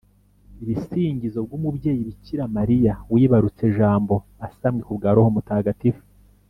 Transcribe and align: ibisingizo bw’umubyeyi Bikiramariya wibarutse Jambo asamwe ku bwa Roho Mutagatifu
ibisingizo 0.63 1.39
bw’umubyeyi 1.45 2.01
Bikiramariya 2.07 2.93
wibarutse 3.13 3.65
Jambo 3.77 4.15
asamwe 4.47 4.81
ku 4.87 4.91
bwa 4.97 5.09
Roho 5.15 5.29
Mutagatifu 5.37 6.03